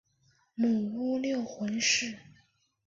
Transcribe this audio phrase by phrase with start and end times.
[0.55, 2.17] 母乌六浑氏。